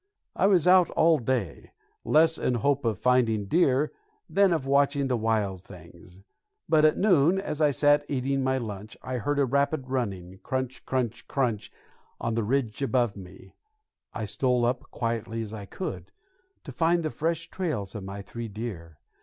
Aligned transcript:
I 0.35 0.47
was 0.47 0.67
out 0.67 0.89
all 0.89 1.19
day, 1.19 1.73
less 2.03 2.39
in 2.39 2.55
hope 2.55 2.85
of 2.85 2.97
finding 2.97 3.45
deer 3.45 3.91
than 4.27 4.51
of 4.51 4.65
watching 4.65 5.05
the 5.09 5.15
wild 5.15 5.63
things; 5.63 6.21
but 6.67 6.83
at 6.83 6.97
noon, 6.97 7.39
as 7.39 7.61
I 7.61 7.69
sat 7.69 8.03
eating 8.09 8.43
my 8.43 8.57
lunch, 8.57 8.97
I 9.03 9.19
heard 9.19 9.37
a 9.37 9.45
rapid 9.45 9.87
running, 9.91 10.39
crunch, 10.41 10.87
crunch, 10.87 11.27
crunch, 11.27 11.71
on 12.19 12.33
the 12.33 12.43
ridge 12.43 12.81
above 12.81 13.15
me. 13.15 13.53
I 14.11 14.25
stole 14.25 14.65
up, 14.65 14.89
quietly 14.89 15.43
as 15.43 15.53
I 15.53 15.67
could, 15.67 16.11
to 16.63 16.71
find 16.71 17.03
the 17.03 17.11
fresh 17.11 17.51
trails 17.51 17.93
of 17.93 18.03
my 18.03 18.23
three 18.23 18.47
deer. 18.47 18.97